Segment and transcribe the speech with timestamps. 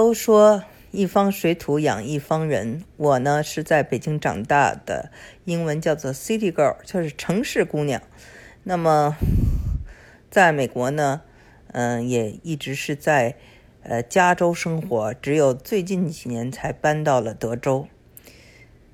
[0.00, 5.10] 都说一方水土养一方人，我呢是在北京长大的，
[5.44, 8.00] 英文叫做 City Girl，就是城市姑娘。
[8.62, 9.14] 那么
[10.30, 11.20] 在美国呢，
[11.72, 13.34] 嗯，也一直是在
[13.82, 17.86] 呃加州生活，只有最近几年才搬到了德州。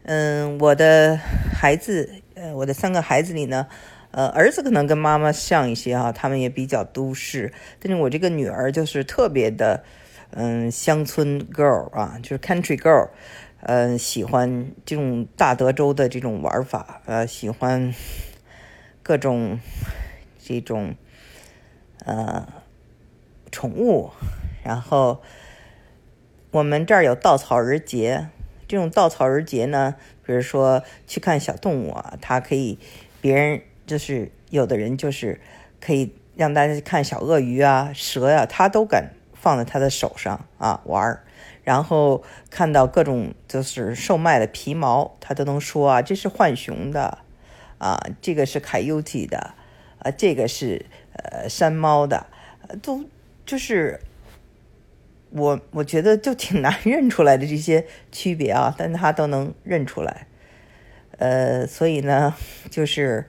[0.03, 3.69] 嗯，我的孩子，呃，我的三个孩子里呢，
[4.11, 9.85] 呃，儿子可能跟妈妈像一些哈，他们也比较都市，但是我这个女儿就是特别的。
[10.31, 13.09] 嗯，乡村 girl 啊，就是 country girl，
[13.61, 17.95] 嗯，喜欢这种大德州的这种玩法，呃，喜欢
[19.03, 19.59] 各种
[20.39, 20.95] 这种
[22.05, 22.47] 呃
[23.51, 24.11] 宠物。
[24.63, 25.23] 然后
[26.51, 28.29] 我们这儿有稻草人节，
[28.67, 32.79] 这种稻草人节呢，比如说去看小动物啊，它可以
[33.21, 35.41] 别人就是有的人就是
[35.81, 39.13] 可以让大家看小鳄鱼啊、蛇呀，他都敢。
[39.47, 41.23] 放在他的手上啊玩儿，
[41.63, 47.19] 然后看到各种就是售卖的皮毛，他都能说啊，这是浣熊的，
[47.79, 49.55] 啊，这个是凯尤蒂的，
[50.01, 52.27] 啊，这个是呃山猫的，
[52.83, 53.05] 都
[53.45, 54.01] 就是
[55.31, 60.27] 我我觉得就挺难 认出来的这些区别啊，但他都能认出来，
[61.19, 62.35] 呃，所以呢，
[62.69, 63.27] 就是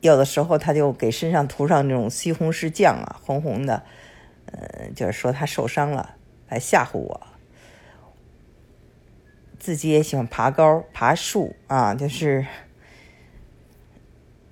[0.00, 3.84] 有的时候他就给身上涂上那种西红柿酱啊，红红的。
[4.52, 6.16] 呃，就是说他受伤了，
[6.48, 7.26] 来吓唬我。
[9.58, 12.46] 自己也喜欢爬高、爬树啊，就是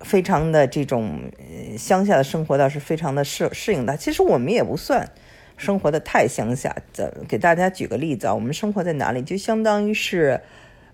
[0.01, 1.31] 非常的这种
[1.77, 3.95] 乡下的生活，倒是非常的适适应的。
[3.97, 5.09] 其实我们也不算
[5.55, 6.75] 生活的太乡下。
[6.93, 9.21] 这给大家举个例子啊，我们生活在哪里？
[9.21, 10.41] 就相当于是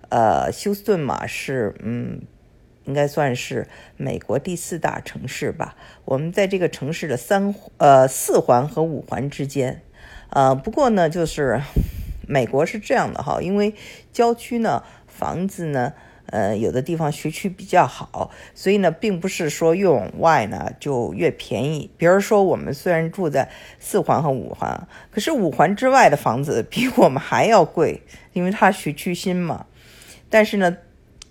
[0.09, 2.21] 呃休斯顿嘛，是嗯。
[2.85, 5.75] 应该算是美国第四大城市吧。
[6.05, 9.81] 我们在这个城市的三呃四环和五环之间，
[10.29, 11.61] 呃，不过呢，就是
[12.27, 13.73] 美国是这样的哈，因为
[14.11, 15.93] 郊区呢房子呢，
[16.25, 21.89] 呃，有的地方学区比较好，所以呢，并不是说越往外呢就越便宜。
[21.97, 23.49] 比如说，我们虽然住在
[23.79, 28.01] 四环和五环，可是五环之外的房子比我们还要贵，
[28.33, 29.67] 因为它学区新嘛。
[30.29, 30.75] 但是呢，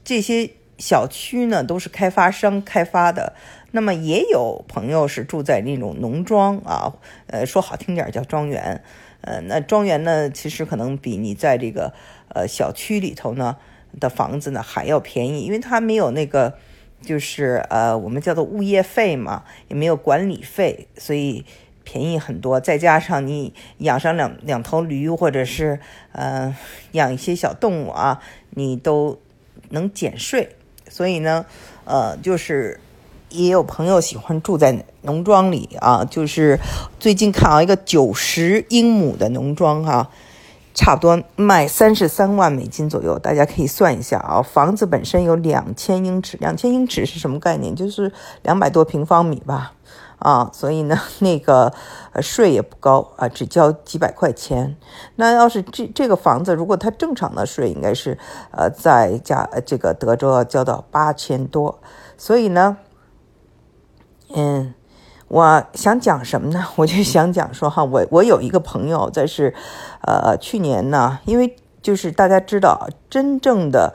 [0.02, 0.50] 这些。
[0.82, 3.34] 小区呢都是开发商开发的，
[3.70, 6.92] 那么也有朋友是住在那种农庄啊，
[7.28, 8.82] 呃，说好听点叫庄园，
[9.20, 11.94] 呃，那庄园呢其实可能比你在这个
[12.34, 13.58] 呃小区里头呢
[14.00, 16.54] 的房子呢还要便宜，因为它没有那个
[17.00, 21.44] 就是呃我们叫做物业费嘛，也没有管理费，所以
[21.84, 22.58] 便宜很多。
[22.58, 25.78] 再加上你养上两两头驴或者是
[26.10, 26.52] 呃
[26.90, 28.20] 养一些小动物啊，
[28.50, 29.20] 你都
[29.70, 30.56] 能减税。
[30.92, 31.46] 所以呢，
[31.86, 32.78] 呃，就是
[33.30, 36.04] 也有朋友喜欢住在农庄里啊。
[36.04, 36.58] 就是
[37.00, 40.10] 最近看到一个九十英亩的农庄哈，
[40.74, 44.42] 差不多卖三十三万美金左右，大家可以算一下啊。
[44.42, 47.74] 房子本身有两千英尺，两千英尺是什么概念？
[47.74, 49.72] 就是两百多平方米吧。
[50.22, 51.72] 啊，所以呢，那个
[52.20, 54.76] 税也不高啊，只交几百块钱。
[55.16, 58.16] 那要是这这个房子，如果它正常的税应该是
[58.52, 61.80] 呃在加这个德州要交到八千多。
[62.16, 62.76] 所以呢，
[64.32, 64.72] 嗯，
[65.26, 66.68] 我想讲什么呢？
[66.76, 69.52] 我就想讲说哈，我我有一个朋友在是，
[70.02, 73.92] 呃，去年呢，因为就是大家知道，真正的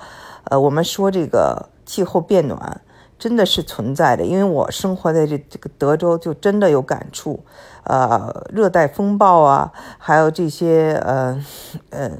[0.49, 2.81] 呃，我们说这个气候变暖。
[3.17, 7.43] 真的是存在的，因为我生活在这这个德州，就真的有感触。
[7.83, 11.43] 呃，热带风暴啊，还有这些呃
[11.89, 12.11] 呃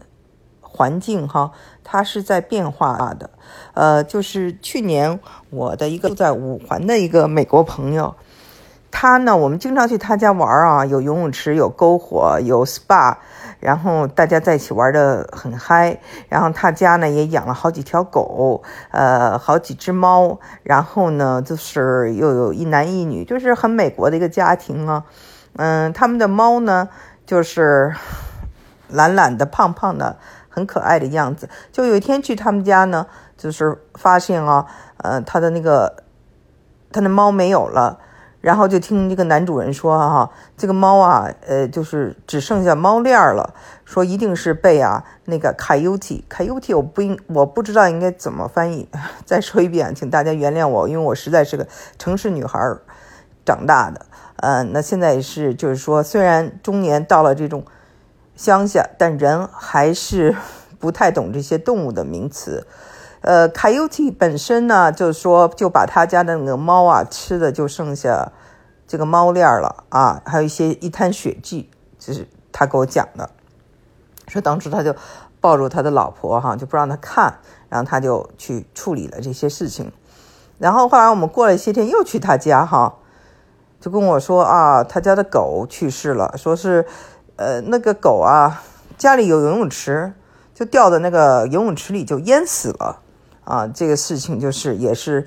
[0.62, 1.52] 环境哈，
[1.84, 3.30] 它是在变化的。
[3.74, 5.20] 呃，就是去年
[5.50, 8.16] 我的一个住在五环的一个美国朋友。
[8.90, 13.18] 他呢，我们经常去他家玩啊，有游泳池，有篝火，有 SPA，
[13.60, 16.00] 然后大家在一起玩的很嗨。
[16.30, 20.40] 然后他家呢也养了好几条狗，呃，好几只猫。
[20.64, 25.04] 然后呢，就是又有一男一女，就是很美国的一个家庭啊。
[25.58, 26.90] 嗯，他们的猫呢
[27.26, 27.94] 就是
[28.88, 30.18] 懒懒的、胖胖的，
[30.50, 31.50] 很可爱的样子。
[31.72, 33.06] 就有一天去他们家呢，
[33.38, 34.66] 就是发现啊，
[34.98, 36.04] 呃，他的那个
[36.92, 38.00] 他的猫没有了。
[38.40, 43.54] 然后就听这个男主人说哈，这个猫啊，呃，就是只剩下猫链了，
[43.84, 48.88] 说一定是被啊那个 coyote，coyote 我不应我不知道应该怎么翻译，
[49.26, 51.68] 再说一遍，请大家原谅我，因为我实在是个
[51.98, 52.60] 城市女孩
[53.44, 54.06] 长大的，
[54.38, 57.64] 嗯，那现在是就是说，虽然中年到了这种
[58.36, 60.36] 乡下，但人还是
[60.80, 62.68] 不太懂这些动物的名词。
[63.22, 68.32] 呃，coyote 本身呢，就是说就把他家的那个猫啊吃的就剩下
[68.88, 71.70] 这个猫链了啊，还有一些一滩血迹，
[72.00, 73.30] 就是他给我讲的。
[74.28, 74.96] 说当时他就
[75.42, 79.92] 抱住他的老婆哈，就不让他看，然后他就去处理了这些事情。
[80.58, 82.96] 然后后来我们过了一些天又去他家哈，
[83.80, 86.86] 就跟我说啊，他家的狗去世了，说是
[87.36, 88.64] 呃那个狗啊
[88.98, 90.14] 家里有游泳池，
[90.54, 93.02] 就掉在那个游泳池里就淹死了
[93.48, 93.68] 啊。
[93.68, 95.26] 这个事情就是也是。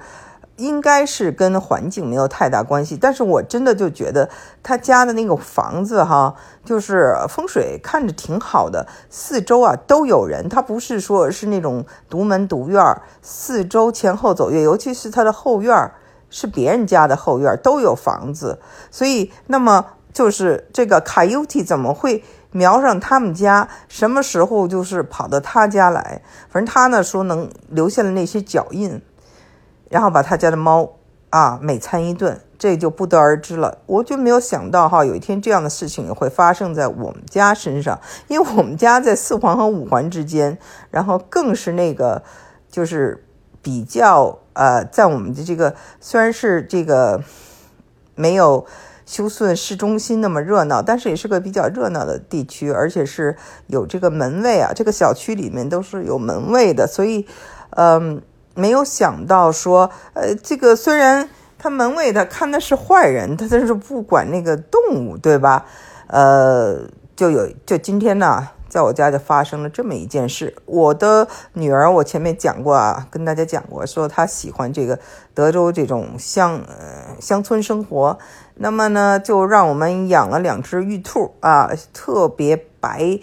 [0.56, 4.28] 应该是跟环境没有太大关系，但是我真的就觉得
[4.62, 6.34] 他家的那个房子哈，
[6.66, 15.90] 就是风水看着挺好的，四周啊都有人，他不是说是那种独门独院，四周前后走月，尤其是他的后院
[16.28, 23.68] 是别人家的后院都有房子，所以那么就是这个卡尤提怎么会瞄上他们家？
[23.88, 26.22] 什么时候就是跑到他家来？
[26.48, 29.02] 反正他呢说能留下了那些脚印。
[29.88, 30.88] 然后把他家的猫
[31.30, 33.78] 啊每餐一顿，这就不得而知了。
[33.86, 37.98] 我就没有想到哈，有一天这样的事情也会发生在我们家身上，
[38.28, 40.56] 因为我们家在四环和五环之间，
[40.92, 42.22] 然后更是那个
[42.70, 43.26] 就是
[43.60, 47.20] 比较呃，在我们的这个虽然是这个
[48.14, 48.64] 没有
[49.10, 53.36] 修顺市中心那么热闹，但是也是个比较热闹的地区，而且是
[53.66, 57.26] 有这个门卫啊，这个小区里面都是有门卫的，所以
[57.70, 58.22] 嗯。
[58.56, 65.64] 没有想到说，呃，这个虽然他门卫他看的是坏人，他但是不管那个动物，对吧？
[66.08, 66.80] 呃，
[67.14, 70.56] 就有就今天呢，在我家就发生了这么一件事。
[70.64, 74.98] 我的女儿，我前面讲过啊，跟大家讲过，说她喜欢这个
[75.34, 78.16] 德州这种乡呃乡村生活，
[78.54, 83.18] 那么呢，就让我们养了两只玉兔啊，特别白，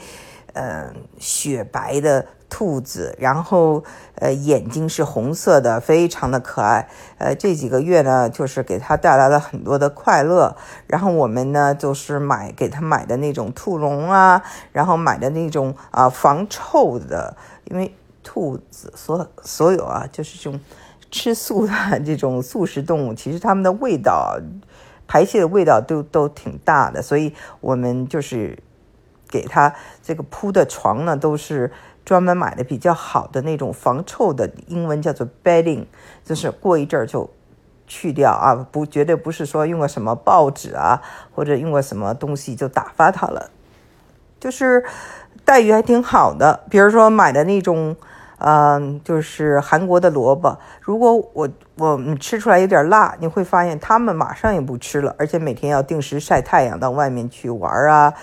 [0.54, 2.28] 呃，雪白的。
[2.50, 3.84] 兔子，然后
[4.16, 6.88] 呃眼睛是红色的，非常的可爱。
[7.18, 10.56] 呃这几个月呢，就是给它带来了很多的快乐。
[10.88, 14.42] 然后我们呢，就是买给它买的那种兔笼啊，
[14.72, 17.36] 然后买的那种啊防臭的，
[17.66, 20.60] 因为兔子所所有啊，就是这种
[21.12, 24.40] 吃素的 这种素食动物，其实它们的味道
[25.06, 28.58] 排泄的味道都都挺大的，所以我们就是
[29.28, 31.74] 给它这个铺的床呢，都是。
[32.08, 35.84] 专门买的比较好的那种防臭的，英文叫做 bedding，
[36.24, 37.30] 就是过一阵儿就
[37.86, 41.02] 去掉啊，不绝对不是说用个什么报纸啊，
[41.36, 43.52] 或者用个什么东西就打发它了，
[44.40, 44.86] 就是
[45.44, 46.62] 待遇还挺好的。
[46.70, 47.98] 比如说买的那种，
[48.40, 58.14] 嗯，就是韩国的萝卜，如果我我们吃出来有点辣，你会发现他们马上也不吃了，而且每天要定时晒太阳，到外面去玩啊。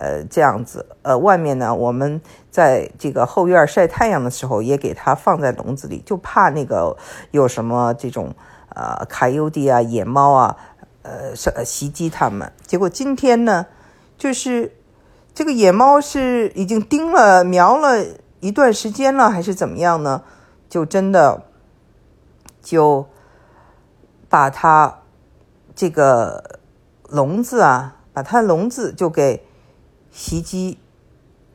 [0.00, 2.20] 呃，这样子，呃，外面呢，我们
[2.50, 6.96] 在这个后院晒太阳的时候，也给它放在笼子里，就怕那个
[7.30, 8.34] 有什么这种
[8.74, 10.56] 呃卡尤蒂啊、野猫啊，
[11.02, 11.32] 呃，
[11.64, 12.50] 袭击它们。
[12.66, 13.66] 结果今天呢，
[14.18, 14.72] 就是
[15.32, 18.04] 这个野猫是已经盯了、瞄了
[18.44, 20.22] 一段时间了，还是怎么样呢？
[20.68, 21.44] 就真的
[22.60, 23.06] 就
[24.28, 24.98] 把它
[25.74, 26.60] 这个
[27.08, 29.42] 笼子啊，把它笼子就给。
[30.16, 30.78] 袭击，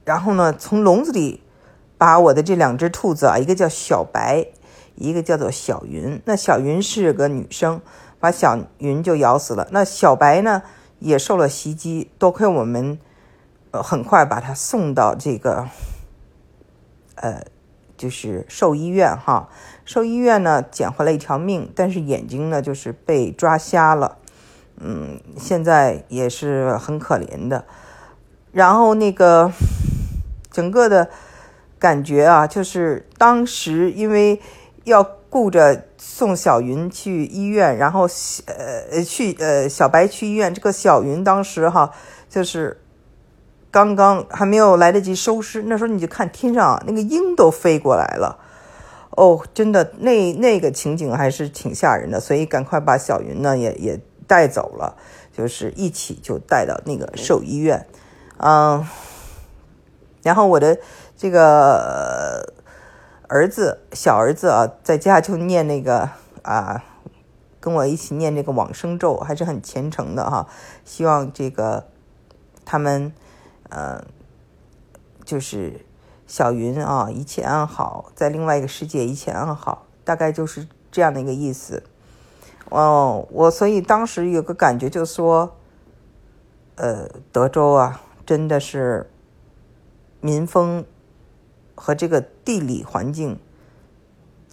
[0.04, 1.42] 然后呢，从笼子里
[1.98, 4.48] 把我的这两只兔子啊，一个叫小白，
[4.96, 6.22] 一个叫做小云。
[6.26, 7.80] 那小云是个女生，
[8.20, 9.70] 把小云就咬死了。
[9.72, 10.64] 那小白呢，
[11.00, 12.12] 也受了袭击。
[12.20, 13.00] 多亏我们，
[13.72, 15.70] 呃，很快把它送到这个，
[17.22, 17.46] 呃，
[17.98, 19.50] 就是兽医院哈。
[19.86, 24.18] 兽医院呢，捡回来一条命，但是眼睛呢，就是被抓瞎了。
[24.78, 27.66] 嗯，现在也是很可怜的。
[28.52, 29.52] 然后那个
[30.50, 31.10] 整个的
[31.78, 34.42] 感觉啊，就是当时因为
[34.86, 38.08] 要顾着送小云去医院，然后
[38.46, 41.92] 呃去呃小白去医院，这个小云当时哈
[42.30, 42.82] 就是
[43.72, 48.40] 刚刚还没有来得及收尸，那时候你就看天上那个鹰都飞过来了，
[49.12, 54.96] 哦，真的那那个情景还是挺吓人的，所以赶快把小云呢也也带走了，
[55.32, 57.86] 就是一起就带到那个兽医院。
[58.38, 58.88] 嗯，
[60.24, 60.80] 然后我的
[61.18, 62.54] 这个
[63.28, 66.10] 儿子，小儿子啊，在家就念那个
[66.42, 66.84] 啊，
[67.60, 70.48] 跟我一起念这个往生咒，还是很虔诚的哈。
[70.86, 71.88] 希望这个
[72.66, 73.14] 他们，
[73.70, 74.04] 呃，
[75.24, 75.86] 就是
[76.28, 81.84] 小云啊，一切安好，在另外一个世界一切安好，大概就是这样的一个意思。
[82.70, 85.56] 哦，我所以当时有个感觉，就说，
[86.76, 88.02] 呃，德州啊。
[88.26, 89.10] 真的是
[90.22, 90.86] 民风
[91.74, 93.40] 和这个地理环境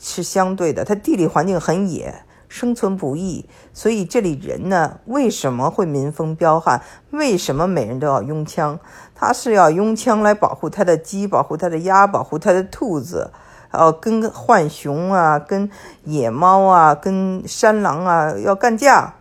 [0.00, 6.80] 是相对的，它地理环境很野，生存不易，所以这里人呢，为什么会民风彪悍？
[7.10, 8.78] 为什么每人都要拥枪？
[9.14, 13.30] 他是要拥枪来保护他的鸡，保护他的鸭，保护他的兔子，
[13.70, 15.70] 呃，跟浣熊啊，跟
[16.04, 19.14] 野猫啊，跟山狼啊要干架。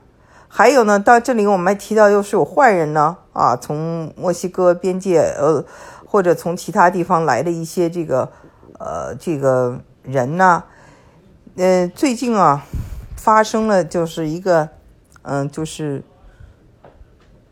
[0.48, 5.66] 还有呢，到这里我们还提到，又是有坏人呢，啊，从墨西哥边界，呃，
[6.06, 8.30] 或者从其他地方来的一些这个，
[8.78, 10.64] 呃，这个人呢，
[11.58, 12.64] 呃，最近啊。
[13.26, 14.70] 发生了就是一个，
[15.24, 16.04] 嗯，就是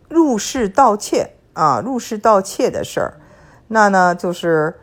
[0.07, 3.17] 入室盗窃啊，入室盗窃的事儿。
[3.69, 4.79] 那呢，就是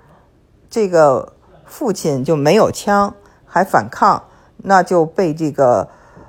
[0.68, 3.14] 这个父亲就没有枪，
[3.46, 4.24] 还反抗，
[4.56, 5.88] 那就被这个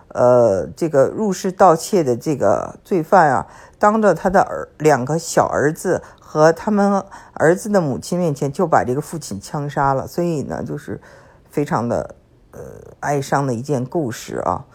[0.09, 3.47] 呃这个入室盗窃的这个罪犯啊，
[3.79, 7.03] 当着他的儿两个小儿子和他们
[7.33, 10.05] 儿子的母亲面前，就把这个父亲枪杀了。
[10.05, 11.01] 所以呢，就是
[11.49, 12.13] 非常的。
[12.51, 14.65] 呃，哀伤的一件故事啊！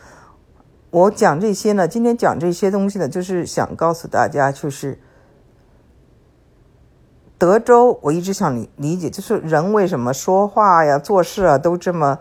[0.91, 4.99] 我讲这些呢，今天讲这些东西呢，就是想告诉大家，就是
[7.37, 12.19] 德州，我一直想理理解，就是人为什么说话呀、做事啊都这么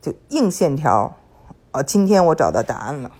[0.00, 1.16] 就硬线条
[1.72, 1.82] 啊？
[1.82, 3.10] 今天我找到答案了。